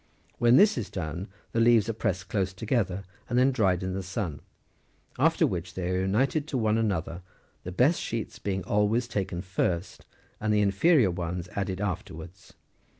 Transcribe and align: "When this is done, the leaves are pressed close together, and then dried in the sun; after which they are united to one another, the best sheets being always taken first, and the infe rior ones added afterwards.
"When 0.39 0.55
this 0.57 0.79
is 0.79 0.89
done, 0.89 1.27
the 1.51 1.59
leaves 1.59 1.87
are 1.87 1.93
pressed 1.93 2.27
close 2.27 2.53
together, 2.53 3.03
and 3.29 3.37
then 3.37 3.51
dried 3.51 3.83
in 3.83 3.93
the 3.93 4.01
sun; 4.01 4.39
after 5.19 5.45
which 5.45 5.75
they 5.75 5.91
are 5.91 5.99
united 6.01 6.47
to 6.47 6.57
one 6.57 6.79
another, 6.79 7.21
the 7.63 7.71
best 7.71 8.01
sheets 8.01 8.39
being 8.39 8.63
always 8.63 9.07
taken 9.07 9.43
first, 9.43 10.07
and 10.39 10.51
the 10.51 10.63
infe 10.63 10.91
rior 10.97 11.13
ones 11.13 11.49
added 11.55 11.79
afterwards. 11.79 12.53